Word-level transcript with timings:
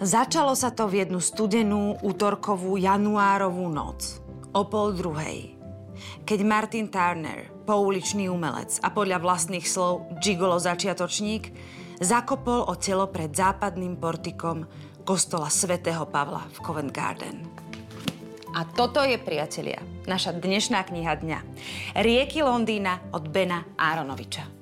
Začalo 0.00 0.56
sa 0.56 0.72
to 0.72 0.88
v 0.88 1.04
jednu 1.04 1.20
studenú 1.20 1.92
útorkovú 2.00 2.80
januárovú 2.80 3.68
noc 3.68 4.16
o 4.56 4.64
pol 4.64 4.96
druhej, 4.96 5.60
keď 6.24 6.40
Martin 6.40 6.88
Turner, 6.88 7.52
pouličný 7.68 8.32
umelec 8.32 8.80
a 8.80 8.88
podľa 8.88 9.20
vlastných 9.20 9.68
slov 9.68 10.08
gigolo 10.24 10.56
začiatočník, 10.56 11.52
zakopol 12.00 12.64
o 12.64 12.80
telo 12.80 13.12
pred 13.12 13.28
západným 13.28 14.00
portikom 14.00 14.64
kostola 15.04 15.52
svätého 15.52 16.08
Pavla 16.08 16.48
v 16.48 16.58
Covent 16.64 16.96
Garden. 16.96 17.44
A 18.56 18.64
toto 18.64 19.04
je, 19.04 19.20
priatelia, 19.20 19.84
naša 20.08 20.32
dnešná 20.32 20.80
kniha 20.80 21.12
dňa. 21.20 21.38
Rieky 22.00 22.40
Londýna 22.40 23.04
od 23.12 23.28
Bena 23.28 23.68
Áronoviča. 23.76 24.59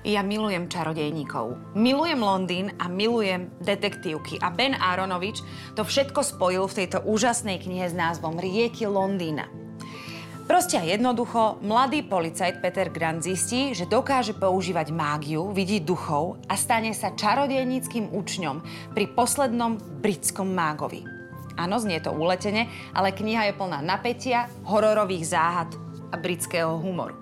Ja 0.00 0.24
milujem 0.24 0.64
čarodejníkov. 0.64 1.76
Milujem 1.76 2.24
Londýn 2.24 2.72
a 2.80 2.88
milujem 2.88 3.52
detektívky. 3.60 4.40
A 4.40 4.48
Ben 4.48 4.72
Aronovič 4.72 5.44
to 5.76 5.84
všetko 5.84 6.24
spojil 6.24 6.64
v 6.64 6.76
tejto 6.80 7.04
úžasnej 7.04 7.60
knihe 7.60 7.84
s 7.84 7.92
názvom 7.92 8.40
Rieky 8.40 8.88
Londýna. 8.88 9.44
Proste 10.48 10.80
a 10.80 10.88
jednoducho, 10.88 11.60
mladý 11.60 12.00
policajt 12.08 12.64
Peter 12.64 12.88
Grant 12.88 13.20
zistí, 13.20 13.76
že 13.76 13.84
dokáže 13.84 14.32
používať 14.32 14.88
mágiu, 14.88 15.52
vidí 15.52 15.84
duchov 15.84 16.40
a 16.48 16.56
stane 16.56 16.96
sa 16.96 17.12
čarodejníckým 17.12 18.08
učňom 18.08 18.64
pri 18.96 19.04
poslednom 19.12 19.76
britskom 20.00 20.48
mágovi. 20.48 21.04
Áno, 21.60 21.76
znie 21.76 22.00
to 22.00 22.16
uletene, 22.16 22.72
ale 22.96 23.12
kniha 23.12 23.52
je 23.52 23.54
plná 23.54 23.84
napätia, 23.84 24.48
hororových 24.64 25.28
záhad 25.28 25.70
a 26.08 26.16
britského 26.16 26.80
humoru. 26.80 27.14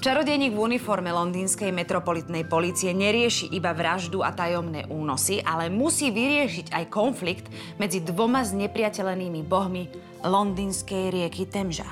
Čarodejník 0.00 0.56
v 0.56 0.64
uniforme 0.64 1.12
londýnskej 1.12 1.76
metropolitnej 1.76 2.48
policie 2.48 2.96
nerieši 2.96 3.52
iba 3.52 3.76
vraždu 3.76 4.24
a 4.24 4.32
tajomné 4.32 4.88
únosy, 4.88 5.44
ale 5.44 5.68
musí 5.68 6.08
vyriešiť 6.08 6.72
aj 6.72 6.84
konflikt 6.88 7.52
medzi 7.76 8.00
dvoma 8.00 8.40
znepriateľenými 8.40 9.44
bohmi 9.44 9.92
londýnskej 10.24 11.12
rieky 11.12 11.44
Temža. 11.44 11.84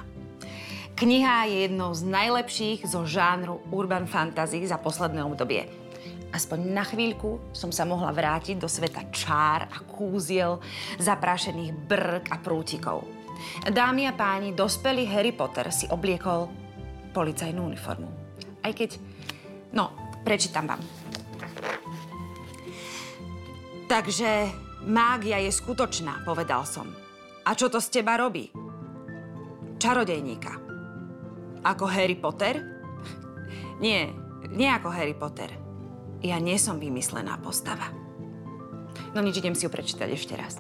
Kniha 0.97 1.53
je 1.53 1.69
jednou 1.69 1.93
z 1.93 2.09
najlepších 2.09 2.89
zo 2.89 3.05
žánru 3.05 3.61
urban 3.69 4.09
fantasy 4.09 4.65
za 4.65 4.81
posledné 4.81 5.21
obdobie. 5.29 5.69
Aspoň 6.33 6.65
na 6.65 6.89
chvíľku 6.89 7.53
som 7.53 7.69
sa 7.69 7.85
mohla 7.85 8.09
vrátiť 8.09 8.57
do 8.57 8.73
sveta 8.73 9.05
čár 9.13 9.69
a 9.69 9.85
kúziel, 9.85 10.65
zaprášených 10.97 11.77
brk 11.85 12.33
a 12.33 12.41
prútikov. 12.41 13.05
Dámy 13.69 14.09
a 14.09 14.17
páni, 14.17 14.57
dospelý 14.57 15.05
Harry 15.13 15.37
Potter 15.37 15.69
si 15.69 15.85
obliekol 15.93 16.68
policajnú 17.13 17.65
uniformu. 17.65 18.09
Aj 18.63 18.73
keď... 18.73 19.01
No, 19.73 19.93
prečítam 20.23 20.69
vám. 20.69 20.83
Takže 23.89 24.53
mágia 24.85 25.41
je 25.41 25.53
skutočná, 25.53 26.21
povedal 26.25 26.69
som. 26.69 26.93
A 27.49 27.57
čo 27.57 27.73
to 27.73 27.81
z 27.81 28.01
teba 28.01 28.21
robí? 28.21 28.53
Čarodejníka. 29.81 30.53
Ako 31.65 31.89
Harry 31.89 32.17
Potter? 32.19 32.61
Nie, 33.85 34.13
nie 34.49 34.69
ako 34.69 34.89
Harry 34.89 35.13
Potter. 35.13 35.53
Ja 36.25 36.41
nie 36.41 36.57
som 36.57 36.81
vymyslená 36.81 37.37
postava. 37.39 37.93
No 39.13 39.21
nič, 39.23 39.39
idem 39.39 39.55
si 39.55 39.69
ju 39.69 39.71
prečítať 39.71 40.09
ešte 40.11 40.35
raz. 40.35 40.59